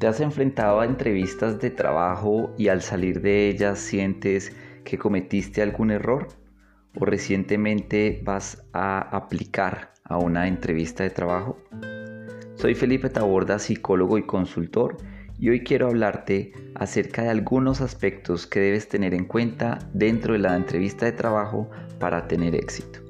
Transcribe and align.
¿Te 0.00 0.06
has 0.06 0.18
enfrentado 0.20 0.80
a 0.80 0.86
entrevistas 0.86 1.60
de 1.60 1.68
trabajo 1.68 2.54
y 2.56 2.68
al 2.68 2.80
salir 2.80 3.20
de 3.20 3.50
ellas 3.50 3.78
sientes 3.78 4.50
que 4.82 4.96
cometiste 4.96 5.60
algún 5.60 5.90
error? 5.90 6.28
¿O 6.98 7.04
recientemente 7.04 8.22
vas 8.24 8.66
a 8.72 9.14
aplicar 9.14 9.92
a 10.04 10.16
una 10.16 10.48
entrevista 10.48 11.02
de 11.04 11.10
trabajo? 11.10 11.58
Soy 12.54 12.74
Felipe 12.74 13.10
Taborda, 13.10 13.58
psicólogo 13.58 14.16
y 14.16 14.22
consultor, 14.22 14.96
y 15.38 15.50
hoy 15.50 15.64
quiero 15.64 15.88
hablarte 15.88 16.54
acerca 16.76 17.24
de 17.24 17.28
algunos 17.28 17.82
aspectos 17.82 18.46
que 18.46 18.60
debes 18.60 18.88
tener 18.88 19.12
en 19.12 19.26
cuenta 19.26 19.80
dentro 19.92 20.32
de 20.32 20.38
la 20.38 20.56
entrevista 20.56 21.04
de 21.04 21.12
trabajo 21.12 21.68
para 21.98 22.26
tener 22.26 22.54
éxito. 22.54 23.00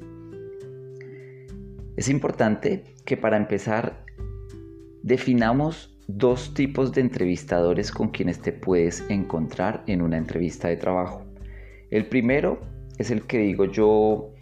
Es 1.96 2.08
importante 2.08 2.82
que 3.04 3.16
para 3.16 3.36
empezar 3.36 4.04
definamos 5.04 5.89
dos 6.16 6.54
tipos 6.54 6.92
de 6.92 7.02
entrevistadores 7.02 7.92
con 7.92 8.08
quienes 8.08 8.40
te 8.40 8.52
puedes 8.52 9.04
encontrar 9.08 9.82
en 9.86 10.02
una 10.02 10.16
entrevista 10.16 10.68
de 10.68 10.76
trabajo. 10.76 11.24
El 11.90 12.06
primero 12.06 12.60
es 12.98 13.10
el 13.10 13.22
que 13.22 13.38
digo 13.38 13.64
yo 13.66 14.32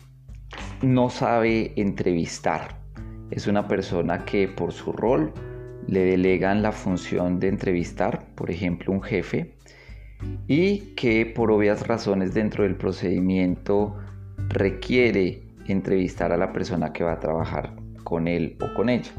no 0.82 1.10
sabe 1.10 1.72
entrevistar. 1.76 2.80
Es 3.30 3.46
una 3.46 3.68
persona 3.68 4.24
que 4.24 4.48
por 4.48 4.72
su 4.72 4.92
rol 4.92 5.32
le 5.86 6.04
delegan 6.04 6.62
la 6.62 6.72
función 6.72 7.40
de 7.40 7.48
entrevistar, 7.48 8.26
por 8.34 8.50
ejemplo 8.50 8.92
un 8.92 9.02
jefe, 9.02 9.54
y 10.46 10.94
que 10.94 11.26
por 11.26 11.50
obvias 11.50 11.86
razones 11.86 12.34
dentro 12.34 12.64
del 12.64 12.76
procedimiento 12.76 13.96
requiere 14.48 15.42
entrevistar 15.66 16.32
a 16.32 16.36
la 16.36 16.52
persona 16.52 16.92
que 16.92 17.04
va 17.04 17.12
a 17.12 17.20
trabajar 17.20 17.74
con 18.04 18.28
él 18.28 18.56
o 18.60 18.74
con 18.74 18.88
ella. 18.88 19.12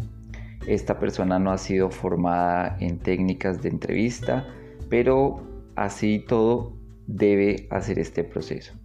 Esta 0.70 1.00
persona 1.00 1.40
no 1.40 1.50
ha 1.50 1.58
sido 1.58 1.90
formada 1.90 2.78
en 2.80 3.00
técnicas 3.00 3.64
de 3.64 3.70
entrevista, 3.70 4.46
pero 4.88 5.42
así 5.76 6.24
todo 6.28 6.74
debe 7.08 7.68
hacer 7.72 7.98
este 7.98 8.24
proceso. 8.24 8.76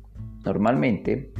Normalmente, 0.47 1.31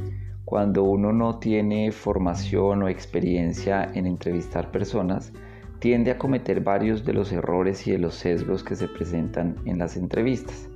cuando 0.45 0.83
uno 0.83 1.11
no 1.11 1.39
tiene 1.39 1.91
formación 1.91 2.83
o 2.83 2.89
experiencia 2.89 3.89
en 3.95 4.05
entrevistar 4.05 4.69
personas, 4.69 5.33
tiende 5.79 6.11
a 6.11 6.19
cometer 6.19 6.61
varios 6.61 7.03
de 7.05 7.13
los 7.13 7.31
errores 7.31 7.87
y 7.87 7.93
de 7.93 7.97
los 7.97 8.13
sesgos 8.13 8.63
que 8.63 8.75
se 8.75 8.87
presentan 8.87 9.55
en 9.65 9.79
las 9.79 9.97
entrevistas. 9.97 10.69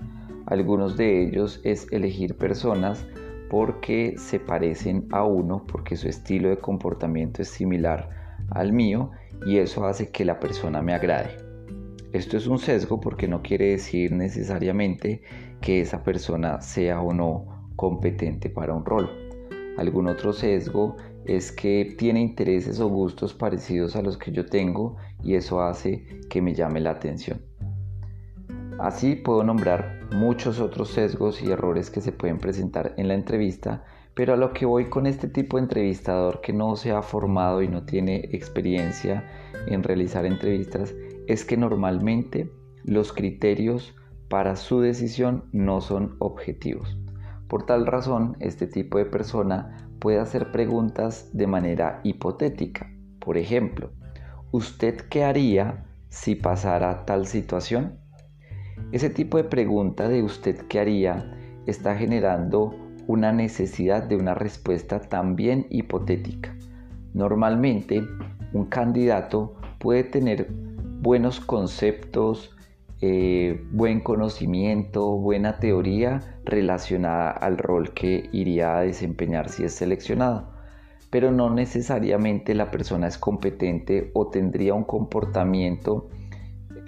Algunos 0.47 0.97
de 0.97 1.27
ellos 1.27 1.61
es 1.63 1.85
elegir 1.91 2.37
personas 2.37 3.05
porque 3.51 4.15
se 4.17 4.39
parecen 4.39 5.05
a 5.11 5.25
uno, 5.25 5.63
porque 5.67 5.95
su 5.95 6.07
estilo 6.07 6.49
de 6.49 6.57
comportamiento 6.57 7.43
es 7.43 7.49
similar 7.49 8.17
al 8.51 8.73
mío 8.73 9.11
y 9.45 9.57
eso 9.57 9.85
hace 9.85 10.11
que 10.11 10.25
la 10.25 10.39
persona 10.39 10.81
me 10.81 10.93
agrade. 10.93 11.37
Esto 12.11 12.37
es 12.37 12.47
un 12.47 12.57
sesgo 12.57 12.99
porque 12.99 13.27
no 13.27 13.41
quiere 13.41 13.69
decir 13.69 14.11
necesariamente 14.11 15.21
que 15.61 15.81
esa 15.81 16.03
persona 16.03 16.59
sea 16.61 17.01
o 17.01 17.13
no 17.13 17.69
competente 17.75 18.49
para 18.49 18.73
un 18.73 18.83
rol. 18.83 19.09
Algún 19.77 20.07
otro 20.07 20.33
sesgo 20.33 20.97
es 21.25 21.51
que 21.51 21.95
tiene 21.97 22.19
intereses 22.19 22.79
o 22.79 22.89
gustos 22.89 23.33
parecidos 23.33 23.95
a 23.95 24.01
los 24.01 24.17
que 24.17 24.31
yo 24.31 24.45
tengo 24.45 24.97
y 25.23 25.35
eso 25.35 25.61
hace 25.61 26.05
que 26.29 26.41
me 26.41 26.53
llame 26.53 26.79
la 26.79 26.91
atención. 26.91 27.41
Así 28.79 29.15
puedo 29.15 29.43
nombrar 29.43 30.07
muchos 30.11 30.59
otros 30.59 30.89
sesgos 30.89 31.41
y 31.43 31.51
errores 31.51 31.89
que 31.91 32.01
se 32.01 32.11
pueden 32.11 32.39
presentar 32.39 32.93
en 32.97 33.07
la 33.07 33.13
entrevista 33.13 33.83
pero 34.19 34.33
a 34.33 34.35
lo 34.35 34.51
que 34.51 34.65
voy 34.65 34.89
con 34.89 35.07
este 35.07 35.29
tipo 35.29 35.55
de 35.55 35.63
entrevistador 35.63 36.41
que 36.41 36.51
no 36.51 36.75
se 36.75 36.91
ha 36.91 37.01
formado 37.01 37.61
y 37.61 37.69
no 37.69 37.85
tiene 37.85 38.17
experiencia 38.33 39.23
en 39.65 39.81
realizar 39.81 40.25
entrevistas 40.25 40.93
es 41.29 41.45
que 41.45 41.55
normalmente 41.55 42.51
los 42.83 43.13
criterios 43.13 43.95
para 44.27 44.57
su 44.57 44.81
decisión 44.81 45.45
no 45.53 45.79
son 45.79 46.17
objetivos. 46.19 46.99
Por 47.47 47.65
tal 47.65 47.85
razón, 47.85 48.35
este 48.41 48.67
tipo 48.67 48.97
de 48.97 49.05
persona 49.05 49.87
puede 49.99 50.19
hacer 50.19 50.51
preguntas 50.51 51.29
de 51.31 51.47
manera 51.47 52.01
hipotética. 52.03 52.91
Por 53.21 53.37
ejemplo, 53.37 53.91
¿usted 54.51 54.99
qué 55.09 55.23
haría 55.23 55.85
si 56.09 56.35
pasara 56.35 57.05
tal 57.05 57.25
situación? 57.25 57.97
Ese 58.91 59.09
tipo 59.09 59.37
de 59.37 59.45
pregunta 59.45 60.09
de 60.09 60.23
usted 60.23 60.57
qué 60.67 60.81
haría 60.81 61.37
está 61.65 61.95
generando 61.95 62.88
una 63.09 63.31
necesidad 63.31 64.03
de 64.03 64.15
una 64.17 64.35
respuesta 64.35 65.01
también 65.01 65.65
hipotética. 65.71 66.55
Normalmente, 67.15 68.03
un 68.53 68.65
candidato 68.65 69.55
puede 69.79 70.03
tener 70.03 70.47
buenos 70.51 71.39
conceptos, 71.39 72.55
eh, 73.01 73.65
buen 73.71 74.01
conocimiento, 74.01 75.17
buena 75.17 75.57
teoría 75.57 76.19
relacionada 76.45 77.31
al 77.31 77.57
rol 77.57 77.95
que 77.95 78.29
iría 78.31 78.77
a 78.77 78.81
desempeñar 78.81 79.49
si 79.49 79.63
es 79.63 79.73
seleccionado, 79.73 80.53
pero 81.09 81.31
no 81.31 81.49
necesariamente 81.49 82.53
la 82.53 82.69
persona 82.69 83.07
es 83.07 83.17
competente 83.17 84.11
o 84.13 84.27
tendría 84.27 84.75
un 84.75 84.83
comportamiento 84.83 86.11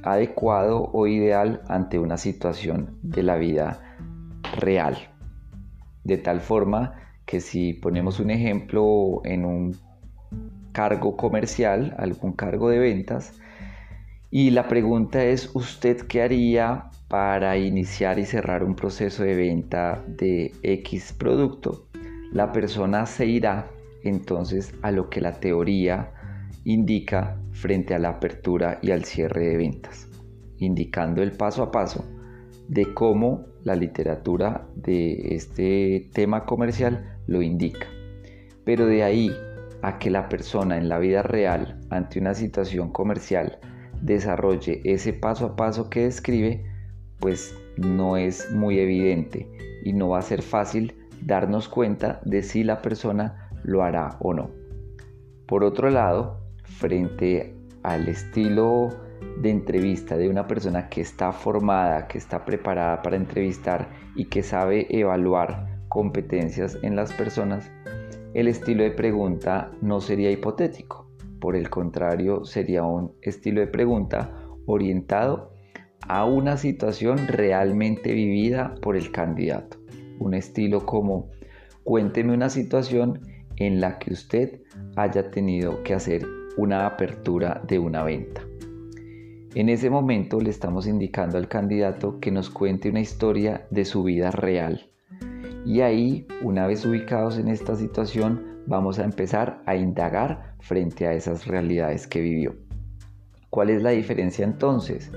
adecuado 0.04 0.88
o 0.94 1.08
ideal 1.08 1.64
ante 1.68 1.98
una 1.98 2.18
situación 2.18 3.00
de 3.02 3.24
la 3.24 3.38
vida 3.38 3.98
real. 4.56 5.11
De 6.04 6.18
tal 6.18 6.42
forma 6.42 6.96
que 7.26 7.40
si 7.40 7.74
ponemos 7.74 8.20
un 8.20 8.32
ejemplo 8.32 9.22
en 9.24 9.46
un 9.46 9.78
cargo 10.72 11.16
comercial, 11.16 11.96
algún 11.98 12.34
cargo 12.34 12.70
de 12.70 12.80
ventas, 12.80 13.40
y 14.30 14.52
la 14.52 14.68
pregunta 14.68 15.24
es, 15.26 15.54
¿usted 15.54 16.08
qué 16.08 16.22
haría 16.22 16.90
para 17.10 17.58
iniciar 17.58 18.18
y 18.18 18.26
cerrar 18.26 18.64
un 18.64 18.76
proceso 18.76 19.24
de 19.24 19.36
venta 19.36 20.04
de 20.08 20.54
X 20.64 21.14
producto? 21.14 21.88
La 22.32 22.54
persona 22.54 23.06
se 23.06 23.26
irá 23.26 23.68
entonces 24.04 24.74
a 24.82 24.92
lo 24.92 25.10
que 25.10 25.20
la 25.20 25.40
teoría 25.40 26.14
indica 26.64 27.38
frente 27.52 27.94
a 27.94 28.00
la 28.00 28.10
apertura 28.10 28.80
y 28.82 28.92
al 28.92 29.04
cierre 29.04 29.50
de 29.50 29.58
ventas, 29.58 30.08
indicando 30.58 31.22
el 31.22 31.34
paso 31.34 31.64
a 31.64 31.72
paso 31.72 32.06
de 32.70 32.94
cómo 32.94 33.46
la 33.64 33.76
literatura 33.76 34.68
de 34.76 35.36
este 35.36 36.10
tema 36.14 36.46
comercial 36.46 37.18
lo 37.28 37.42
indica. 37.42 37.88
Pero 38.64 38.86
de 38.86 39.04
ahí 39.04 39.32
a 39.82 39.98
que 40.00 40.10
la 40.10 40.30
persona 40.30 40.78
en 40.78 40.90
la 40.90 41.00
vida 41.00 41.24
real, 41.24 41.80
ante 41.90 42.20
una 42.20 42.34
situación 42.34 42.92
comercial, 42.92 43.60
desarrolle 44.02 44.82
ese 44.84 45.14
paso 45.14 45.46
a 45.46 45.56
paso 45.56 45.90
que 45.90 46.04
describe, 46.04 46.64
pues 47.20 47.56
no 47.78 48.18
es 48.18 48.52
muy 48.52 48.80
evidente 48.80 49.48
y 49.84 49.94
no 49.94 50.10
va 50.10 50.20
a 50.20 50.24
ser 50.24 50.42
fácil 50.42 50.96
darnos 51.22 51.68
cuenta 51.68 52.20
de 52.26 52.42
si 52.44 52.64
la 52.64 52.82
persona 52.82 53.50
lo 53.64 53.84
hará 53.84 54.18
o 54.20 54.34
no. 54.34 54.50
Por 55.48 55.64
otro 55.64 55.90
lado, 55.90 56.40
frente 56.64 57.56
al 57.84 58.08
estilo 58.08 58.90
de 59.42 59.50
entrevista 59.50 60.18
de 60.18 60.30
una 60.30 60.48
persona 60.48 60.88
que 60.88 61.02
está 61.02 61.32
formada, 61.32 62.08
que 62.08 62.18
está 62.18 62.46
preparada 62.46 63.02
para 63.02 63.16
entrevistar 63.16 63.90
y 64.16 64.26
que 64.26 64.44
sabe 64.44 64.88
evaluar 64.90 65.82
competencias 65.88 66.78
en 66.84 66.96
las 66.96 67.12
personas, 67.12 67.72
el 68.34 68.48
estilo 68.48 68.84
de 68.84 68.92
pregunta 68.92 69.72
no 69.82 70.00
sería 70.00 70.32
hipotético. 70.32 71.08
Por 71.40 71.56
el 71.56 71.70
contrario, 71.70 72.46
sería 72.46 72.84
un 72.84 73.14
estilo 73.22 73.62
de 73.62 73.68
pregunta 73.68 74.32
orientado 74.68 75.54
a 76.08 76.26
una 76.26 76.58
situación 76.58 77.28
realmente 77.28 78.14
vivida 78.14 78.76
por 78.82 78.96
el 78.96 79.12
candidato. 79.12 79.78
Un 80.20 80.34
estilo 80.36 80.86
como 80.86 81.30
cuénteme 81.84 82.34
una 82.34 82.50
situación 82.50 83.22
en 83.58 83.82
la 83.82 83.98
que 83.98 84.14
usted 84.14 84.62
haya 84.96 85.32
tenido 85.32 85.84
que 85.84 85.94
hacer 85.94 86.26
una 86.58 86.86
apertura 86.86 87.62
de 87.68 87.80
una 87.80 88.04
venta. 88.04 88.42
En 89.54 89.68
ese 89.68 89.90
momento 89.90 90.40
le 90.40 90.50
estamos 90.50 90.88
indicando 90.88 91.38
al 91.38 91.50
candidato 91.50 92.22
que 92.22 92.32
nos 92.32 92.50
cuente 92.50 92.90
una 92.90 93.02
historia 93.02 93.68
de 93.70 93.84
su 93.84 94.02
vida 94.02 94.32
real. 94.32 94.90
Y 95.66 95.82
ahí, 95.82 96.26
una 96.42 96.68
vez 96.68 96.86
ubicados 96.86 97.38
en 97.38 97.50
esta 97.50 97.76
situación, 97.76 98.62
vamos 98.66 98.98
a 98.98 99.04
empezar 99.04 99.62
a 99.66 99.76
indagar 99.76 100.56
frente 100.62 101.06
a 101.06 101.14
esas 101.14 101.48
realidades 101.48 102.08
que 102.08 102.22
vivió. 102.22 102.56
¿Cuál 103.50 103.72
es 103.72 103.84
la 103.84 103.90
diferencia 103.90 104.46
entonces? 104.46 105.12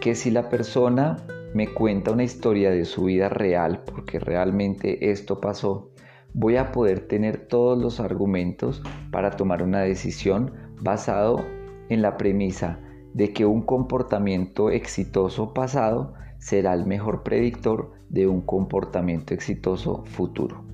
Que 0.00 0.16
si 0.16 0.32
la 0.32 0.48
persona 0.48 1.24
me 1.54 1.68
cuenta 1.68 2.10
una 2.10 2.24
historia 2.24 2.72
de 2.72 2.84
su 2.84 3.04
vida 3.04 3.28
real, 3.28 3.84
porque 3.84 4.18
realmente 4.18 5.12
esto 5.12 5.40
pasó, 5.40 5.92
voy 6.34 6.56
a 6.56 6.72
poder 6.72 7.06
tener 7.06 7.46
todos 7.46 7.78
los 7.80 8.00
argumentos 8.00 8.82
para 9.12 9.30
tomar 9.30 9.62
una 9.62 9.82
decisión 9.82 10.52
basado 10.80 11.44
en 11.88 12.02
la 12.02 12.16
premisa 12.16 12.80
de 13.14 13.32
que 13.32 13.46
un 13.46 13.62
comportamiento 13.62 14.70
exitoso 14.70 15.54
pasado 15.54 16.14
será 16.38 16.74
el 16.74 16.86
mejor 16.86 17.22
predictor 17.22 17.92
de 18.08 18.26
un 18.26 18.40
comportamiento 18.40 19.34
exitoso 19.34 20.04
futuro. 20.04 20.64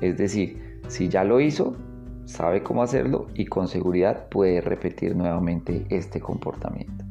Es 0.00 0.16
decir, 0.16 0.80
si 0.88 1.08
ya 1.08 1.24
lo 1.24 1.40
hizo, 1.40 1.76
sabe 2.24 2.62
cómo 2.62 2.82
hacerlo 2.82 3.28
y 3.34 3.46
con 3.46 3.68
seguridad 3.68 4.28
puede 4.28 4.60
repetir 4.60 5.16
nuevamente 5.16 5.86
este 5.90 6.20
comportamiento. 6.20 7.04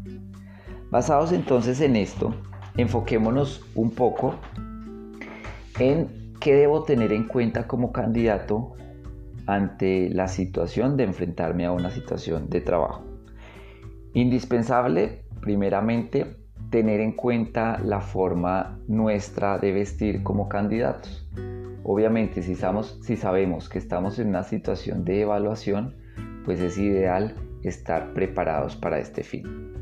Basados 0.91 1.31
entonces 1.31 1.81
en 1.81 1.95
esto, 1.95 2.35
enfoquémonos 2.77 3.65
un 3.75 3.91
poco 3.91 4.35
en 5.79 6.33
qué 6.39 6.53
debo 6.53 6.83
tener 6.83 7.11
en 7.11 7.27
cuenta 7.27 7.67
como 7.67 7.91
candidato 7.91 8.73
ante 9.47 10.09
la 10.09 10.27
situación 10.27 10.97
de 10.97 11.03
enfrentarme 11.03 11.65
a 11.65 11.71
una 11.71 11.91
situación 11.91 12.49
de 12.49 12.61
trabajo. 12.61 13.03
Indispensable, 14.15 15.25
primeramente, 15.41 16.37
tener 16.69 17.01
en 17.01 17.11
cuenta 17.11 17.79
la 17.83 17.99
forma 17.99 18.79
nuestra 18.87 19.57
de 19.57 19.73
vestir 19.73 20.23
como 20.23 20.47
candidatos. 20.47 21.29
Obviamente, 21.83 22.41
si, 22.41 22.55
sabemos 22.55 23.67
que 23.67 23.77
estamos 23.77 24.17
en 24.17 24.29
una 24.29 24.43
situación 24.43 25.03
de 25.03 25.19
evaluación, 25.19 25.95
pues 26.45 26.61
es 26.61 26.77
ideal 26.77 27.35
estar 27.61 28.13
preparados 28.13 28.77
para 28.77 28.99
este 28.99 29.21
fin. 29.21 29.73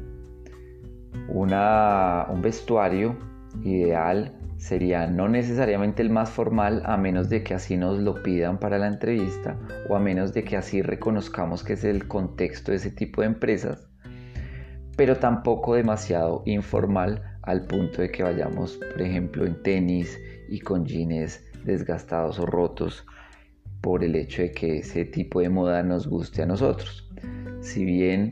un 1.30 2.42
vestuario 2.42 3.16
ideal 3.62 4.36
sería 4.58 5.06
no 5.06 5.30
necesariamente 5.30 6.02
el 6.02 6.10
más 6.10 6.32
formal 6.32 6.82
a 6.88 6.98
menos 6.98 7.30
de 7.30 7.44
que 7.44 7.54
así 7.54 7.78
nos 7.78 8.00
lo 8.00 8.24
pidan 8.24 8.58
para 8.58 8.80
la 8.80 8.88
entrevista 8.88 9.60
o 9.90 9.96
a 9.96 10.00
menos 10.00 10.34
de 10.34 10.44
que 10.44 10.58
así 10.58 10.82
reconozcamos 10.82 11.64
que 11.64 11.74
es 11.74 11.84
el 11.84 12.08
contexto 12.08 12.72
de 12.72 12.78
ese 12.78 12.90
tipo 12.90 13.22
de 13.22 13.28
empresas, 13.28 13.93
pero 14.96 15.18
tampoco 15.18 15.76
demasiado 15.76 16.44
informal 16.46 17.38
al 17.42 17.66
punto 17.66 18.02
de 18.02 18.12
que 18.12 18.24
vayamos, 18.24 18.78
por 18.78 19.02
ejemplo, 19.02 19.46
en 19.46 19.62
tenis 19.62 20.20
y 20.50 20.60
con 20.60 20.86
jeans 20.86 21.44
desgastados 21.66 22.40
o 22.40 22.46
rotos 22.46 23.06
por 23.82 24.04
el 24.04 24.16
hecho 24.16 24.42
de 24.42 24.52
que 24.52 24.78
ese 24.78 25.06
tipo 25.06 25.42
de 25.42 25.50
moda 25.50 25.84
nos 25.84 26.08
guste 26.08 26.42
a 26.44 26.46
nosotros. 26.46 27.10
Si 27.62 27.84
bien 27.84 28.30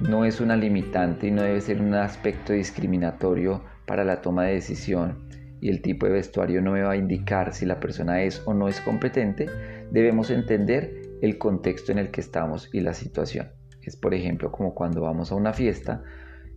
no 0.00 0.24
es 0.24 0.40
una 0.40 0.56
limitante 0.56 1.28
y 1.28 1.30
no 1.30 1.42
debe 1.42 1.60
ser 1.60 1.80
un 1.80 1.94
aspecto 1.94 2.52
discriminatorio 2.52 3.62
para 3.86 4.04
la 4.04 4.20
toma 4.20 4.44
de 4.44 4.54
decisión, 4.54 5.28
y 5.62 5.68
el 5.68 5.80
tipo 5.80 6.06
de 6.06 6.12
vestuario 6.12 6.60
no 6.60 6.72
me 6.72 6.82
va 6.82 6.92
a 6.92 6.96
indicar 6.96 7.54
si 7.54 7.66
la 7.66 7.78
persona 7.78 8.22
es 8.22 8.42
o 8.46 8.52
no 8.52 8.66
es 8.66 8.80
competente, 8.80 9.46
debemos 9.92 10.30
entender 10.30 11.02
el 11.22 11.38
contexto 11.38 11.92
en 11.92 11.98
el 11.98 12.10
que 12.10 12.20
estamos 12.20 12.68
y 12.72 12.80
la 12.80 12.94
situación. 12.94 13.61
Es 13.82 13.96
por 13.96 14.14
ejemplo 14.14 14.52
como 14.52 14.74
cuando 14.74 15.02
vamos 15.02 15.32
a 15.32 15.34
una 15.34 15.52
fiesta 15.52 16.02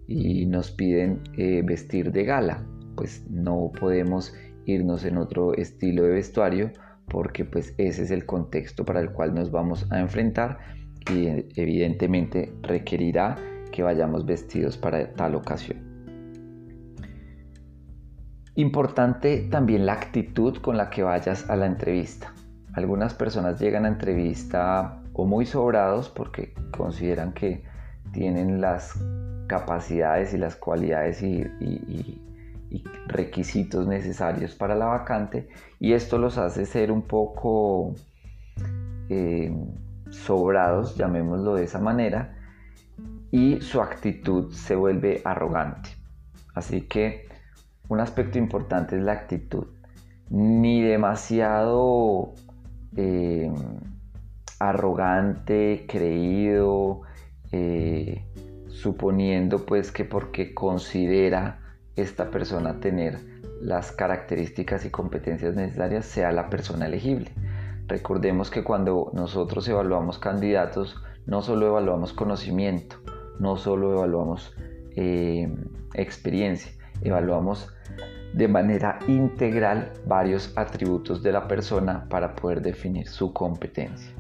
y 0.08 0.46
nos 0.46 0.72
piden 0.72 1.22
eh, 1.38 1.62
vestir 1.64 2.12
de 2.12 2.24
gala, 2.26 2.66
pues 2.96 3.26
no 3.30 3.72
podemos 3.80 4.34
irnos 4.66 5.06
en 5.06 5.18
otro 5.18 5.54
estilo 5.54 6.04
de 6.04 6.10
vestuario 6.10 6.72
porque 7.08 7.46
pues 7.46 7.74
ese 7.78 8.04
es 8.04 8.12
el 8.12 8.26
contexto 8.26 8.86
para 8.86 9.00
el 9.00 9.12
cual 9.12 9.34
nos 9.34 9.52
vamos 9.52 9.88
a 9.92 10.00
enfrentar 10.00 10.60
y 11.12 11.28
evidentemente 11.60 12.54
requerirá 12.62 13.36
que 13.72 13.84
vayamos 13.84 14.26
vestidos 14.26 14.78
para 14.78 15.14
tal 15.14 15.36
ocasión. 15.36 15.96
Importante 18.56 19.48
también 19.52 19.86
la 19.86 19.94
actitud 19.94 20.58
con 20.58 20.78
la 20.78 20.90
que 20.90 21.04
vayas 21.04 21.50
a 21.50 21.58
la 21.58 21.66
entrevista. 21.66 22.34
Algunas 22.74 23.14
personas 23.14 23.60
llegan 23.60 23.86
a 23.86 23.90
entrevista 23.90 25.04
o 25.14 25.26
muy 25.26 25.46
sobrados 25.46 26.10
porque 26.10 26.45
consideran 26.76 27.34
que 27.34 27.64
tienen 28.12 28.62
las 28.62 28.94
capacidades 29.48 30.34
y 30.34 30.38
las 30.38 30.56
cualidades 30.56 31.22
y, 31.22 32.22
requisitos 33.08 33.88
necesarios 33.88 34.54
para 34.56 34.76
la 34.76 34.88
vacante 34.88 35.48
y 35.80 35.94
esto 35.94 36.18
los 36.18 36.38
hace 36.38 36.66
ser 36.66 36.92
un 36.92 37.04
poco 37.04 37.94
eh, 39.10 39.56
sobrados, 40.10 40.98
llamémoslo 40.98 41.56
de 41.56 41.64
esa 41.64 41.80
manera, 41.80 42.36
y 43.32 43.62
su 43.62 43.82
actitud 43.82 44.52
se 44.52 44.76
vuelve 44.76 45.22
arrogante. 45.24 45.90
Así 46.54 46.82
que 46.82 47.28
un 47.88 48.00
aspecto 48.00 48.38
importante 48.38 48.98
es 48.98 49.04
la 49.04 49.14
actitud. 49.14 49.68
Ni 50.30 50.82
demasiado 50.82 52.34
eh, 52.96 53.52
arrogante, 54.60 55.86
creído, 55.88 57.02
eh, 57.52 58.26
suponiendo 58.68 59.66
pues 59.66 59.92
que 59.92 60.06
porque 60.06 60.54
considera 60.54 61.60
esta 61.96 62.30
persona 62.30 62.80
tener 62.80 63.20
las 63.62 63.92
características 63.92 64.86
y 64.86 64.90
competencias 64.90 65.56
necesarias 65.56 66.06
sea 66.06 66.32
la 66.32 66.50
persona 66.50 66.86
elegible. 66.86 67.32
Recordemos 67.88 68.50
que 68.50 68.64
cuando 68.64 69.12
nosotros 69.14 69.68
evaluamos 69.68 70.20
candidatos, 70.20 71.02
no 71.26 71.42
solo 71.42 71.68
evaluamos 71.68 72.14
conocimiento, 72.14 72.98
no 73.40 73.58
solo 73.58 73.94
evaluamos 73.94 74.56
eh, 74.96 75.54
experiencia, 75.94 76.72
evaluamos 77.02 77.70
de 78.34 78.48
manera 78.48 79.00
integral 79.08 79.94
varios 80.06 80.52
atributos 80.58 81.24
de 81.24 81.32
la 81.32 81.48
persona 81.48 82.06
para 82.10 82.36
poder 82.36 82.62
definir 82.62 83.08
su 83.08 83.32
competencia. 83.32 84.15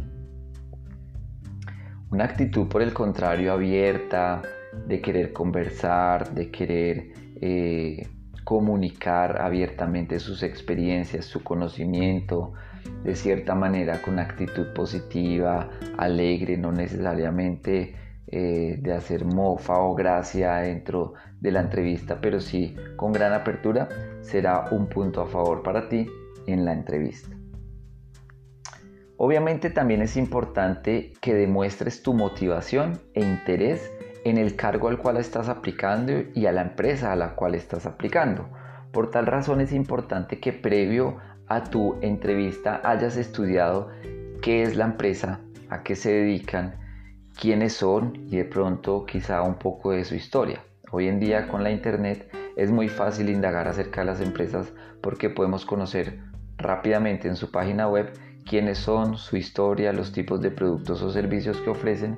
Una 2.12 2.26
actitud, 2.26 2.68
por 2.68 2.82
el 2.82 2.94
contrario, 2.94 3.54
abierta, 3.54 4.42
de 4.88 5.02
querer 5.02 5.34
conversar, 5.34 6.34
de 6.34 6.52
querer 6.52 7.12
eh, 7.42 8.08
comunicar 8.44 9.42
abiertamente 9.42 10.20
sus 10.20 10.44
experiencias, 10.44 11.26
su 11.26 11.44
conocimiento, 11.44 12.54
de 13.04 13.16
cierta 13.16 13.56
manera 13.56 14.02
con 14.02 14.20
actitud 14.20 14.68
positiva, 14.74 15.70
alegre, 15.98 16.58
no 16.58 16.72
necesariamente 16.72 17.96
eh, 18.28 18.78
de 18.80 18.94
hacer 18.94 19.26
mofa 19.26 19.80
o 19.80 19.96
gracia 19.96 20.56
dentro 20.58 21.14
de 21.40 21.52
la 21.52 21.62
entrevista, 21.62 22.20
pero 22.22 22.40
sí 22.40 22.76
con 22.96 23.12
gran 23.12 23.34
apertura, 23.34 23.90
será 24.22 24.66
un 24.72 24.88
punto 24.88 25.22
a 25.22 25.28
favor 25.28 25.64
para 25.64 25.90
ti 25.90 26.08
en 26.46 26.66
la 26.66 26.74
entrevista. 26.74 27.36
Obviamente 29.18 29.70
también 29.70 30.02
es 30.02 30.18
importante 30.18 31.14
que 31.22 31.34
demuestres 31.34 32.04
tu 32.04 32.14
motivación 32.14 33.00
e 33.14 33.22
interés 33.22 33.90
en 34.26 34.38
el 34.38 34.56
cargo 34.58 34.90
al 34.90 34.98
cual 34.98 35.18
estás 35.18 35.48
aplicando 35.48 36.12
y 36.34 36.48
a 36.48 36.52
la 36.52 36.64
empresa 36.64 37.14
a 37.14 37.16
la 37.16 37.36
cual 37.36 37.56
estás 37.56 37.86
aplicando. 37.86 38.50
Por 38.92 39.12
tal 39.12 39.26
razón 39.26 39.62
es 39.62 39.72
importante 39.72 40.40
que 40.40 40.52
previo 40.52 41.18
a 41.48 41.64
tu 41.64 41.96
entrevista 42.02 42.82
hayas 42.84 43.16
estudiado 43.16 43.90
qué 44.42 44.64
es 44.64 44.76
la 44.76 44.86
empresa, 44.86 45.40
a 45.70 45.84
qué 45.84 45.96
se 45.96 46.12
dedican, 46.12 46.76
quiénes 47.40 47.74
son 47.74 48.26
y 48.30 48.38
de 48.38 48.46
pronto 48.46 49.06
quizá 49.06 49.44
un 49.44 49.56
poco 49.56 49.92
de 49.92 50.04
su 50.04 50.16
historia. 50.16 50.64
Hoy 50.92 51.08
en 51.08 51.20
día 51.20 51.48
con 51.48 51.64
la 51.64 51.72
internet 51.72 52.30
es 52.58 52.70
muy 52.70 52.90
fácil 52.90 53.30
indagar 53.30 53.68
acerca 53.68 54.02
de 54.02 54.08
las 54.08 54.22
empresas 54.22 54.74
porque 55.02 55.30
podemos 55.30 55.66
conocer 55.66 56.20
rápidamente 56.58 57.28
en 57.28 57.36
su 57.36 57.52
página 57.52 57.88
web 57.88 58.12
quiénes 58.46 58.78
son, 58.78 59.18
su 59.18 59.38
historia, 59.38 59.92
los 59.92 60.12
tipos 60.12 60.42
de 60.42 60.52
productos 60.52 61.02
o 61.02 61.12
servicios 61.12 61.58
que 61.62 61.70
ofrecen 61.70 62.18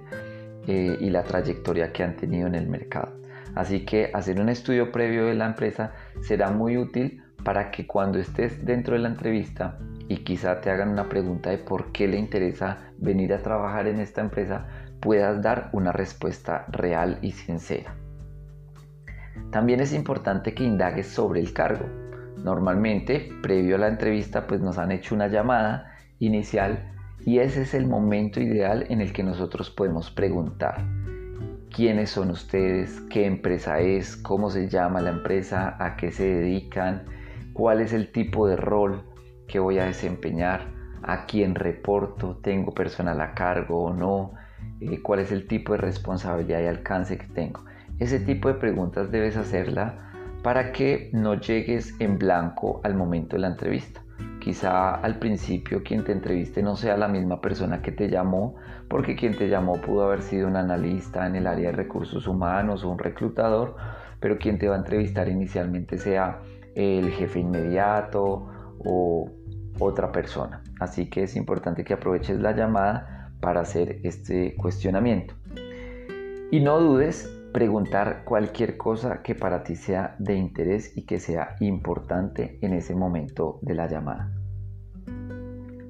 eh, 0.68 0.98
y 1.00 1.10
la 1.10 1.24
trayectoria 1.24 1.94
que 1.94 2.04
han 2.04 2.16
tenido 2.16 2.48
en 2.48 2.56
el 2.56 2.68
mercado. 2.68 3.14
Así 3.56 3.86
que 3.86 4.12
hacer 4.14 4.40
un 4.40 4.50
estudio 4.50 4.92
previo 4.92 5.26
de 5.26 5.34
la 5.34 5.48
empresa 5.48 5.94
será 6.22 6.52
muy 6.52 6.78
útil 6.78 7.24
para 7.44 7.72
que 7.72 7.88
cuando 7.88 8.20
estés 8.20 8.66
dentro 8.66 8.94
de 8.94 9.00
la 9.00 9.08
entrevista 9.08 9.80
y 10.10 10.18
quizá 10.18 10.62
te 10.62 10.70
hagan 10.70 10.90
una 10.90 11.10
pregunta 11.10 11.50
de 11.50 11.58
por 11.58 11.92
qué 11.92 12.08
le 12.08 12.18
interesa 12.18 12.78
venir 12.98 13.34
a 13.34 13.42
trabajar 13.42 13.88
en 13.88 14.00
esta 14.00 14.22
empresa, 14.22 14.68
puedas 15.00 15.42
dar 15.42 15.70
una 15.72 15.92
respuesta 15.92 16.66
real 16.70 17.20
y 17.22 17.32
sincera. 17.32 17.96
También 19.52 19.80
es 19.80 19.94
importante 19.94 20.54
que 20.54 20.64
indagues 20.64 21.08
sobre 21.08 21.40
el 21.40 21.54
cargo. 21.54 21.86
Normalmente, 22.44 23.30
previo 23.42 23.76
a 23.76 23.80
la 23.80 23.88
entrevista, 23.88 24.46
pues 24.46 24.62
nos 24.62 24.78
han 24.78 24.92
hecho 24.92 25.16
una 25.16 25.28
llamada 25.28 25.97
inicial 26.20 26.94
y 27.26 27.40
ese 27.40 27.64
es 27.64 27.74
el 27.74 27.88
momento 27.88 28.40
ideal 28.40 28.86
en 28.90 29.02
el 29.02 29.14
que 29.14 29.24
nosotros 29.24 29.70
podemos 29.70 30.12
preguntar 30.12 30.86
quiénes 31.70 32.10
son 32.10 32.32
ustedes, 32.32 33.02
qué 33.10 33.26
empresa 33.26 33.80
es, 33.80 34.16
cómo 34.16 34.50
se 34.50 34.70
llama 34.70 35.02
la 35.02 35.12
empresa, 35.12 35.76
a 35.80 35.96
qué 35.96 36.12
se 36.12 36.26
dedican, 36.26 37.06
cuál 37.54 37.82
es 37.82 37.94
el 37.94 38.12
tipo 38.12 38.48
de 38.48 38.56
rol 38.56 39.04
que 39.48 39.60
voy 39.60 39.80
a 39.80 39.86
desempeñar, 39.86 40.68
a 41.04 41.26
quién 41.26 41.56
reporto, 41.56 42.38
tengo 42.42 42.74
personal 42.74 43.22
a 43.22 43.34
cargo 43.34 43.84
o 43.84 43.94
no, 43.94 44.34
eh, 44.82 45.02
cuál 45.02 45.20
es 45.20 45.32
el 45.32 45.48
tipo 45.48 45.74
de 45.74 45.80
responsabilidad 45.80 46.62
y 46.62 46.68
alcance 46.68 47.18
que 47.18 47.28
tengo. 47.28 47.64
Ese 48.00 48.20
tipo 48.20 48.48
de 48.48 48.56
preguntas 48.56 49.12
debes 49.12 49.38
hacerla 49.38 50.12
para 50.44 50.72
que 50.72 51.10
no 51.14 51.36
llegues 51.36 51.96
en 52.00 52.18
blanco 52.18 52.82
al 52.84 52.96
momento 52.96 53.36
de 53.36 53.42
la 53.42 53.48
entrevista. 53.48 54.02
Quizá 54.48 54.96
al 54.96 55.20
principio 55.20 55.84
quien 55.84 56.06
te 56.06 56.14
entreviste 56.14 56.64
no 56.64 56.78
sea 56.78 56.96
la 56.96 57.10
misma 57.10 57.42
persona 57.42 57.82
que 57.82 57.92
te 57.92 58.08
llamó, 58.08 58.56
porque 58.88 59.18
quien 59.18 59.38
te 59.38 59.50
llamó 59.50 59.74
pudo 59.74 60.06
haber 60.06 60.22
sido 60.22 60.48
un 60.48 60.56
analista 60.56 61.28
en 61.28 61.36
el 61.36 61.48
área 61.48 61.72
de 61.72 61.76
recursos 61.76 62.30
humanos 62.30 62.86
o 62.86 62.90
un 62.90 62.98
reclutador, 62.98 63.76
pero 64.22 64.38
quien 64.38 64.58
te 64.58 64.70
va 64.70 64.76
a 64.76 64.78
entrevistar 64.78 65.28
inicialmente 65.28 65.98
sea 65.98 66.40
el 66.76 67.10
jefe 67.12 67.42
inmediato 67.42 68.48
o 68.86 69.30
otra 69.80 70.14
persona. 70.14 70.64
Así 70.80 71.10
que 71.10 71.24
es 71.24 71.36
importante 71.36 71.84
que 71.84 71.96
aproveches 71.96 72.40
la 72.40 72.54
llamada 72.54 73.34
para 73.42 73.60
hacer 73.60 74.00
este 74.04 74.56
cuestionamiento. 74.56 75.36
Y 76.52 76.62
no 76.62 76.80
dudes 76.80 77.30
preguntar 77.52 78.24
cualquier 78.24 78.78
cosa 78.78 79.22
que 79.24 79.36
para 79.36 79.64
ti 79.64 79.76
sea 79.76 80.16
de 80.20 80.36
interés 80.36 80.96
y 80.96 81.02
que 81.06 81.20
sea 81.20 81.58
importante 81.60 82.60
en 82.62 82.72
ese 82.72 82.96
momento 82.96 83.60
de 83.62 83.74
la 83.74 83.90
llamada. 83.90 84.37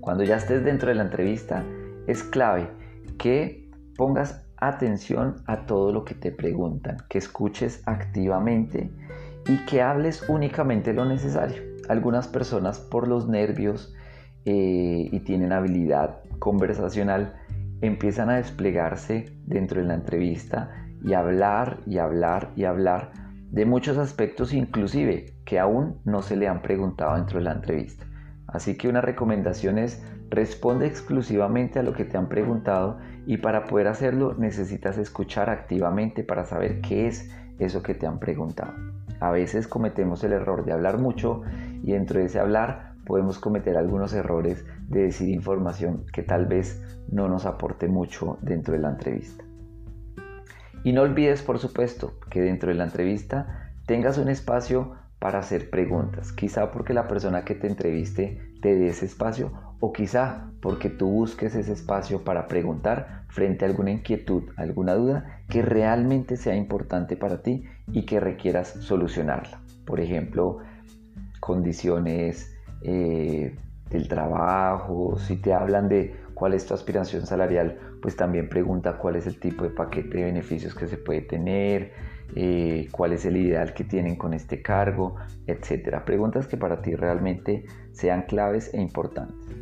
Cuando 0.07 0.23
ya 0.23 0.37
estés 0.37 0.63
dentro 0.63 0.87
de 0.87 0.95
la 0.95 1.03
entrevista, 1.03 1.65
es 2.07 2.23
clave 2.23 2.69
que 3.17 3.69
pongas 3.97 4.47
atención 4.55 5.35
a 5.47 5.65
todo 5.65 5.91
lo 5.91 6.05
que 6.05 6.15
te 6.15 6.31
preguntan, 6.31 6.95
que 7.09 7.17
escuches 7.17 7.83
activamente 7.85 8.89
y 9.49 9.57
que 9.65 9.81
hables 9.81 10.23
únicamente 10.29 10.93
lo 10.93 11.03
necesario. 11.03 11.61
Algunas 11.89 12.29
personas 12.29 12.79
por 12.79 13.09
los 13.09 13.27
nervios 13.27 13.93
eh, 14.45 15.09
y 15.11 15.19
tienen 15.25 15.51
habilidad 15.51 16.21
conversacional 16.39 17.33
empiezan 17.81 18.29
a 18.29 18.37
desplegarse 18.37 19.37
dentro 19.45 19.81
de 19.81 19.87
la 19.87 19.95
entrevista 19.95 20.71
y 21.03 21.15
hablar 21.15 21.81
y 21.85 21.97
hablar 21.97 22.53
y 22.55 22.63
hablar 22.63 23.11
de 23.51 23.65
muchos 23.65 23.97
aspectos 23.97 24.53
inclusive 24.53 25.35
que 25.43 25.59
aún 25.59 25.99
no 26.05 26.21
se 26.21 26.37
le 26.37 26.47
han 26.47 26.61
preguntado 26.61 27.17
dentro 27.17 27.39
de 27.39 27.43
la 27.43 27.51
entrevista. 27.51 28.07
Así 28.47 28.77
que 28.77 28.87
una 28.87 29.01
recomendación 29.01 29.77
es 29.77 30.03
responde 30.29 30.87
exclusivamente 30.87 31.79
a 31.79 31.83
lo 31.83 31.93
que 31.93 32.05
te 32.05 32.17
han 32.17 32.29
preguntado 32.29 32.97
y 33.25 33.37
para 33.37 33.65
poder 33.65 33.87
hacerlo 33.87 34.35
necesitas 34.37 34.97
escuchar 34.97 35.49
activamente 35.49 36.23
para 36.23 36.45
saber 36.45 36.81
qué 36.81 37.07
es 37.07 37.29
eso 37.59 37.83
que 37.83 37.93
te 37.93 38.07
han 38.07 38.19
preguntado. 38.19 38.73
A 39.19 39.31
veces 39.31 39.67
cometemos 39.67 40.23
el 40.23 40.33
error 40.33 40.63
de 40.63 40.73
hablar 40.73 40.99
mucho 40.99 41.41
y 41.83 41.91
dentro 41.91 42.19
de 42.19 42.25
ese 42.25 42.39
hablar 42.39 42.93
podemos 43.05 43.39
cometer 43.39 43.77
algunos 43.77 44.13
errores 44.13 44.65
de 44.87 45.03
decir 45.03 45.29
información 45.29 46.05
que 46.11 46.23
tal 46.23 46.45
vez 46.45 46.81
no 47.09 47.27
nos 47.27 47.45
aporte 47.45 47.87
mucho 47.87 48.37
dentro 48.41 48.73
de 48.73 48.79
la 48.79 48.89
entrevista. 48.89 49.43
Y 50.83 50.93
no 50.93 51.01
olvides, 51.01 51.41
por 51.41 51.57
supuesto, 51.57 52.13
que 52.29 52.41
dentro 52.41 52.69
de 52.69 52.75
la 52.75 52.83
entrevista 52.83 53.71
tengas 53.85 54.17
un 54.17 54.29
espacio 54.29 54.93
para 55.19 55.39
hacer 55.39 55.69
preguntas, 55.69 56.31
quizá 56.31 56.71
porque 56.71 56.93
la 56.93 57.07
persona 57.07 57.43
que 57.43 57.55
te 57.55 57.67
entreviste 57.67 58.39
te 58.61 58.75
dé 58.75 58.87
ese 58.87 59.05
espacio 59.05 59.51
o 59.79 59.93
quizá 59.93 60.51
porque 60.61 60.89
tú 60.89 61.07
busques 61.07 61.55
ese 61.55 61.73
espacio 61.73 62.23
para 62.23 62.47
preguntar 62.47 63.25
frente 63.29 63.65
a 63.65 63.67
alguna 63.67 63.91
inquietud, 63.91 64.43
alguna 64.55 64.95
duda 64.95 65.41
que 65.49 65.61
realmente 65.61 66.37
sea 66.37 66.55
importante 66.55 67.15
para 67.15 67.41
ti 67.41 67.65
y 67.91 68.05
que 68.05 68.19
requieras 68.19 68.69
solucionarla. 68.79 69.61
Por 69.85 69.99
ejemplo, 69.99 70.59
condiciones 71.39 72.55
eh, 72.81 73.55
del 73.89 74.07
trabajo, 74.07 75.17
si 75.17 75.37
te 75.37 75.53
hablan 75.53 75.87
de 75.89 76.15
cuál 76.33 76.53
es 76.53 76.65
tu 76.65 76.73
aspiración 76.73 77.25
salarial, 77.25 77.79
pues 78.01 78.15
también 78.15 78.49
pregunta 78.49 78.97
cuál 78.97 79.15
es 79.15 79.27
el 79.27 79.39
tipo 79.39 79.63
de 79.63 79.69
paquete 79.71 80.17
de 80.17 80.23
beneficios 80.25 80.75
que 80.75 80.87
se 80.87 80.97
puede 80.97 81.21
tener, 81.21 81.93
eh, 82.35 82.87
cuál 82.91 83.13
es 83.13 83.25
el 83.25 83.37
ideal 83.37 83.73
que 83.73 83.83
tienen 83.83 84.15
con 84.15 84.33
este 84.33 84.61
cargo, 84.61 85.15
etcétera. 85.45 86.05
Preguntas 86.05 86.47
que 86.47 86.57
para 86.57 86.81
ti 86.81 86.95
realmente 86.95 87.65
sean 87.91 88.23
claves 88.23 88.73
e 88.73 88.81
importantes. 88.81 89.55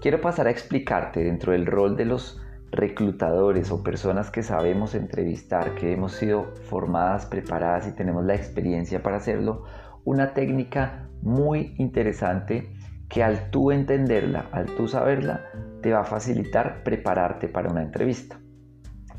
Quiero 0.00 0.20
pasar 0.20 0.46
a 0.46 0.50
explicarte 0.50 1.24
dentro 1.24 1.52
del 1.52 1.66
rol 1.66 1.96
de 1.96 2.04
los 2.04 2.40
reclutadores 2.70 3.70
o 3.70 3.82
personas 3.82 4.30
que 4.30 4.42
sabemos 4.42 4.94
entrevistar, 4.94 5.74
que 5.74 5.92
hemos 5.92 6.12
sido 6.12 6.54
formadas, 6.68 7.26
preparadas 7.26 7.88
y 7.88 7.92
tenemos 7.92 8.24
la 8.24 8.34
experiencia 8.34 9.02
para 9.02 9.16
hacerlo, 9.16 9.64
una 10.04 10.34
técnica 10.34 11.08
muy 11.22 11.74
interesante 11.78 12.70
que 13.08 13.22
al 13.22 13.50
tú 13.50 13.72
entenderla, 13.72 14.48
al 14.52 14.66
tú 14.66 14.88
saberla, 14.88 15.46
te 15.82 15.92
va 15.92 16.00
a 16.00 16.04
facilitar 16.04 16.82
prepararte 16.82 17.48
para 17.48 17.70
una 17.70 17.82
entrevista. 17.82 18.38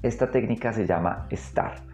Esta 0.03 0.29
técnica 0.29 0.73
se 0.73 0.85
llama 0.85 1.27
STAR. 1.33 1.86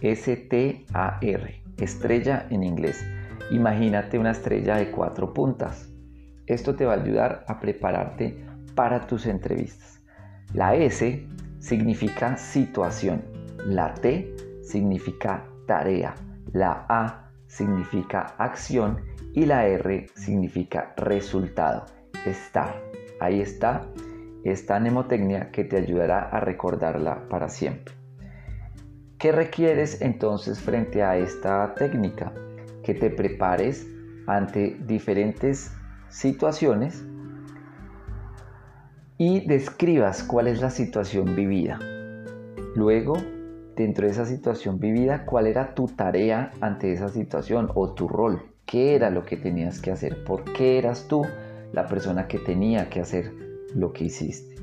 S-T-A-R. 0.00 1.62
Estrella 1.78 2.46
en 2.50 2.62
inglés. 2.62 3.04
Imagínate 3.50 4.18
una 4.18 4.32
estrella 4.32 4.76
de 4.76 4.90
cuatro 4.90 5.32
puntas. 5.32 5.88
Esto 6.46 6.74
te 6.74 6.84
va 6.84 6.94
a 6.94 7.02
ayudar 7.02 7.44
a 7.48 7.60
prepararte 7.60 8.44
para 8.74 9.06
tus 9.06 9.26
entrevistas. 9.26 10.00
La 10.54 10.74
S 10.74 11.26
significa 11.58 12.36
situación. 12.36 13.22
La 13.66 13.94
T 13.94 14.34
significa 14.62 15.44
tarea. 15.66 16.14
La 16.52 16.86
A 16.88 17.30
significa 17.46 18.34
acción 18.38 18.98
y 19.34 19.46
la 19.46 19.66
R 19.66 20.06
significa 20.14 20.94
resultado, 20.96 21.86
estar. 22.24 22.82
Ahí 23.20 23.40
está 23.40 23.82
esta 24.44 24.78
mnemotecnia 24.78 25.50
que 25.50 25.64
te 25.64 25.76
ayudará 25.76 26.28
a 26.28 26.40
recordarla 26.40 27.28
para 27.28 27.48
siempre. 27.48 27.97
¿Qué 29.18 29.32
requieres 29.32 30.00
entonces 30.00 30.60
frente 30.60 31.02
a 31.02 31.16
esta 31.16 31.74
técnica? 31.74 32.32
Que 32.84 32.94
te 32.94 33.10
prepares 33.10 33.84
ante 34.28 34.76
diferentes 34.86 35.72
situaciones 36.08 37.04
y 39.16 39.44
describas 39.46 40.22
cuál 40.22 40.46
es 40.46 40.60
la 40.60 40.70
situación 40.70 41.34
vivida. 41.34 41.80
Luego, 42.76 43.16
dentro 43.74 44.06
de 44.06 44.12
esa 44.12 44.24
situación 44.24 44.78
vivida, 44.78 45.26
cuál 45.26 45.48
era 45.48 45.74
tu 45.74 45.88
tarea 45.88 46.52
ante 46.60 46.92
esa 46.92 47.08
situación 47.08 47.72
o 47.74 47.94
tu 47.94 48.06
rol 48.06 48.40
qué 48.66 48.94
era 48.94 49.10
lo 49.10 49.24
que 49.24 49.36
tenías 49.36 49.80
que 49.80 49.90
hacer, 49.90 50.22
por 50.24 50.44
qué 50.52 50.78
eras 50.78 51.08
tú 51.08 51.24
la 51.72 51.88
persona 51.88 52.28
que 52.28 52.38
tenía 52.38 52.88
que 52.90 53.00
hacer 53.00 53.32
lo 53.74 53.92
que 53.92 54.04
hiciste. 54.04 54.54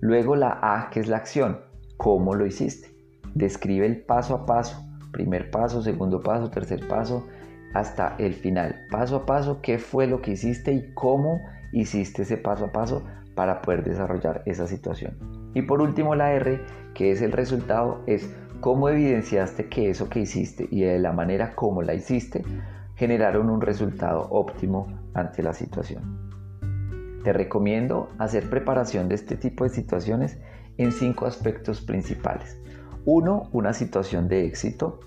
Luego 0.00 0.36
la 0.36 0.60
A, 0.62 0.90
que 0.90 1.00
es 1.00 1.08
la 1.08 1.16
acción, 1.18 1.60
cómo 1.96 2.34
lo 2.34 2.46
hiciste. 2.46 2.91
Describe 3.34 3.86
el 3.86 4.02
paso 4.02 4.34
a 4.34 4.46
paso, 4.46 4.84
primer 5.12 5.50
paso, 5.50 5.82
segundo 5.82 6.20
paso, 6.20 6.50
tercer 6.50 6.86
paso, 6.86 7.26
hasta 7.74 8.16
el 8.18 8.34
final. 8.34 8.86
Paso 8.90 9.16
a 9.16 9.26
paso, 9.26 9.60
qué 9.62 9.78
fue 9.78 10.06
lo 10.06 10.20
que 10.20 10.32
hiciste 10.32 10.72
y 10.72 10.92
cómo 10.94 11.40
hiciste 11.72 12.22
ese 12.22 12.36
paso 12.36 12.66
a 12.66 12.72
paso 12.72 13.02
para 13.34 13.62
poder 13.62 13.84
desarrollar 13.84 14.42
esa 14.46 14.66
situación. 14.66 15.50
Y 15.54 15.62
por 15.62 15.80
último 15.80 16.14
la 16.14 16.32
R, 16.32 16.60
que 16.94 17.10
es 17.10 17.22
el 17.22 17.32
resultado, 17.32 18.02
es 18.06 18.28
cómo 18.60 18.88
evidenciaste 18.88 19.68
que 19.68 19.90
eso 19.90 20.08
que 20.08 20.20
hiciste 20.20 20.68
y 20.70 20.82
de 20.82 20.98
la 20.98 21.12
manera 21.12 21.54
como 21.54 21.82
la 21.82 21.94
hiciste 21.94 22.44
generaron 22.94 23.50
un 23.50 23.60
resultado 23.60 24.28
óptimo 24.30 24.86
ante 25.14 25.42
la 25.42 25.52
situación. 25.52 26.30
Te 27.24 27.32
recomiendo 27.32 28.08
hacer 28.18 28.48
preparación 28.50 29.08
de 29.08 29.14
este 29.14 29.36
tipo 29.36 29.64
de 29.64 29.70
situaciones 29.70 30.38
en 30.76 30.92
cinco 30.92 31.26
aspectos 31.26 31.80
principales. 31.80 32.58
Uno, 33.04 33.48
una 33.52 33.72
situación 33.72 34.28
de 34.28 34.46
éxito. 34.46 35.00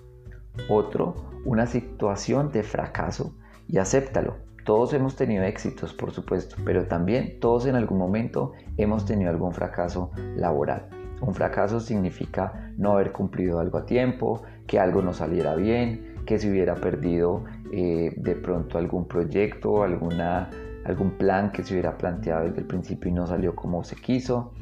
Otro, 0.69 1.15
una 1.45 1.65
situación 1.65 2.51
de 2.51 2.63
fracaso. 2.63 3.35
Y 3.67 3.77
acéptalo. 3.77 4.35
Todos 4.65 4.93
hemos 4.93 5.15
tenido 5.15 5.43
éxitos, 5.43 5.93
por 5.93 6.11
supuesto, 6.11 6.55
pero 6.65 6.87
también 6.87 7.39
todos 7.39 7.67
en 7.67 7.75
algún 7.75 7.99
momento 7.99 8.53
hemos 8.77 9.05
tenido 9.05 9.29
algún 9.29 9.53
fracaso 9.53 10.11
laboral. 10.35 10.89
Un 11.21 11.33
fracaso 11.33 11.79
significa 11.79 12.71
no 12.77 12.93
haber 12.93 13.11
cumplido 13.11 13.59
algo 13.59 13.77
a 13.77 13.85
tiempo, 13.85 14.41
que 14.67 14.79
algo 14.79 15.01
no 15.01 15.13
saliera 15.13 15.55
bien, 15.55 16.15
que 16.25 16.39
se 16.39 16.49
hubiera 16.49 16.75
perdido 16.75 17.43
eh, 17.71 18.13
de 18.17 18.35
pronto 18.35 18.77
algún 18.77 19.07
proyecto, 19.07 19.83
alguna, 19.83 20.49
algún 20.83 21.11
plan 21.11 21.51
que 21.51 21.63
se 21.63 21.73
hubiera 21.73 21.97
planteado 21.97 22.45
desde 22.45 22.61
el 22.61 22.65
principio 22.67 23.09
y 23.11 23.13
no 23.13 23.27
salió 23.27 23.55
como 23.55 23.83
se 23.83 23.95
quiso, 23.95 24.53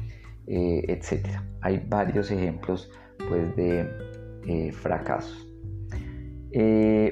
eh, 0.46 0.84
etc. 0.88 1.28
Hay 1.62 1.84
varios 1.88 2.30
ejemplos 2.30 2.90
pues, 3.28 3.54
de 3.56 3.88
eh, 4.46 4.72
fracasos. 4.72 5.48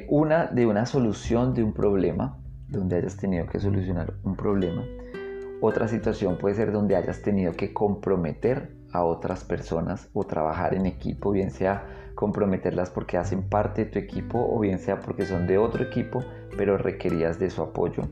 una 0.09 0.47
de 0.47 0.67
una 0.67 0.87
solución 0.87 1.55
de 1.55 1.63
un 1.63 1.73
problema, 1.73 2.39
donde 2.69 2.97
hayas 2.97 3.17
tenido 3.17 3.47
que 3.47 3.61
solucionar 3.61 4.15
un 4.23 4.37
problema. 4.37 4.85
Otra 5.61 5.87
situación 5.87 6.39
puede 6.39 6.57
ser 6.57 6.73
donde 6.73 6.97
hayas 6.97 7.23
tenido 7.23 7.53
que 7.53 7.73
comprometer 7.73 8.75
a 8.93 9.05
otras 9.05 9.45
personas 9.45 10.09
o 10.13 10.25
trabajar 10.25 10.75
en 10.75 10.87
equipo, 10.87 11.31
bien 11.31 11.51
sea 11.51 11.87
comprometerlas 12.15 12.91
porque 12.91 13.17
hacen 13.17 13.49
parte 13.49 13.85
de 13.85 13.91
tu 13.91 13.99
equipo 13.99 14.39
o 14.39 14.59
bien 14.61 14.79
sea 14.79 15.01
porque 15.01 15.25
son 15.25 15.47
de 15.47 15.59
otro 15.59 15.83
equipo, 15.83 16.25
pero 16.57 16.79
requerías 16.79 17.39
de 17.39 17.51
su 17.51 17.63
apoyo. 17.63 18.03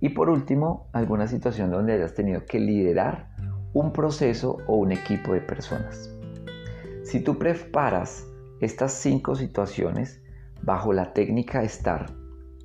Y 0.00 0.10
por 0.10 0.28
último, 0.28 0.88
alguna 0.92 1.26
situación 1.26 1.70
donde 1.70 1.94
hayas 1.94 2.14
tenido 2.14 2.44
que 2.44 2.60
liderar 2.60 3.30
un 3.72 3.92
proceso 3.92 4.58
o 4.66 4.76
un 4.76 4.92
equipo 4.92 5.32
de 5.32 5.40
personas. 5.40 6.15
Si 7.06 7.20
tú 7.20 7.38
preparas 7.38 8.26
estas 8.60 8.92
cinco 8.92 9.36
situaciones 9.36 10.20
bajo 10.62 10.92
la 10.92 11.12
técnica 11.12 11.62
STAR, 11.62 12.06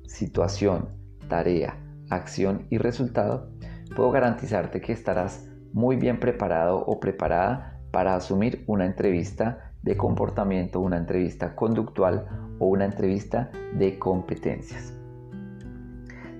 situación, 0.08 0.88
tarea, 1.28 1.78
acción 2.10 2.66
y 2.68 2.78
resultado, 2.78 3.52
puedo 3.94 4.10
garantizarte 4.10 4.80
que 4.80 4.92
estarás 4.92 5.48
muy 5.72 5.94
bien 5.94 6.18
preparado 6.18 6.78
o 6.78 6.98
preparada 6.98 7.78
para 7.92 8.16
asumir 8.16 8.64
una 8.66 8.84
entrevista 8.84 9.74
de 9.82 9.96
comportamiento, 9.96 10.80
una 10.80 10.96
entrevista 10.96 11.54
conductual 11.54 12.26
o 12.58 12.66
una 12.66 12.86
entrevista 12.86 13.52
de 13.74 13.96
competencias. 14.00 14.92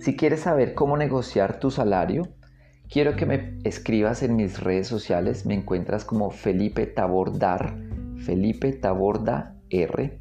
Si 0.00 0.16
quieres 0.16 0.40
saber 0.40 0.74
cómo 0.74 0.96
negociar 0.96 1.60
tu 1.60 1.70
salario, 1.70 2.26
quiero 2.90 3.14
que 3.14 3.26
me 3.26 3.58
escribas 3.62 4.24
en 4.24 4.34
mis 4.34 4.58
redes 4.58 4.88
sociales. 4.88 5.46
Me 5.46 5.54
encuentras 5.54 6.04
como 6.04 6.32
Felipe 6.32 6.86
Tabor 6.86 7.38
Dar, 7.38 7.91
Felipe 8.24 8.72
Taborda 8.72 9.56
R. 9.70 10.20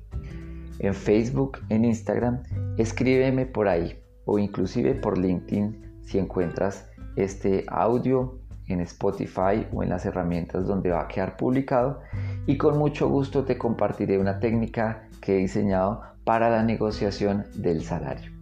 En 0.79 0.93
Facebook, 0.93 1.59
en 1.69 1.85
Instagram, 1.85 2.41
escríbeme 2.77 3.45
por 3.45 3.67
ahí 3.67 3.99
o 4.25 4.39
inclusive 4.39 4.95
por 4.95 5.17
LinkedIn 5.17 6.01
si 6.01 6.17
encuentras 6.17 6.89
este 7.15 7.65
audio 7.67 8.39
en 8.67 8.79
Spotify 8.81 9.67
o 9.73 9.83
en 9.83 9.89
las 9.89 10.05
herramientas 10.05 10.65
donde 10.65 10.89
va 10.89 11.01
a 11.01 11.07
quedar 11.07 11.37
publicado 11.37 11.99
y 12.45 12.57
con 12.57 12.77
mucho 12.77 13.09
gusto 13.09 13.43
te 13.43 13.57
compartiré 13.57 14.17
una 14.17 14.39
técnica 14.39 15.07
que 15.21 15.35
he 15.35 15.39
diseñado 15.39 16.01
para 16.23 16.49
la 16.49 16.63
negociación 16.63 17.45
del 17.55 17.83
salario. 17.83 18.40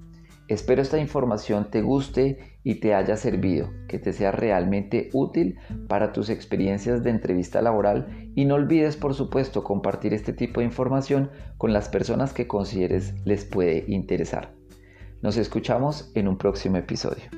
Espero 0.50 0.82
esta 0.82 0.98
información 0.98 1.70
te 1.70 1.84
guste 1.84 2.40
y 2.64 2.80
te 2.80 2.96
haya 2.96 3.18
servido, 3.18 3.70
que 3.88 4.00
te 4.00 4.14
sea 4.14 4.32
realmente 4.32 5.12
útil 5.14 5.60
para 5.88 6.12
tus 6.12 6.32
experiencias 6.32 7.04
de 7.04 7.12
entrevista 7.12 7.62
laboral 7.62 8.32
y 8.34 8.46
no 8.46 8.56
olvides 8.56 8.98
por 8.98 9.14
supuesto 9.14 9.64
compartir 9.64 10.12
este 10.12 10.34
tipo 10.34 10.60
de 10.60 10.66
información 10.66 11.30
con 11.60 11.72
las 11.72 11.88
personas 11.88 12.34
que 12.34 12.48
consideres 12.48 13.14
les 13.26 13.46
puede 13.46 13.86
interesar. 13.88 14.56
Nos 15.22 15.38
escuchamos 15.38 16.12
en 16.16 16.28
un 16.28 16.40
próximo 16.40 16.78
episodio. 16.78 17.30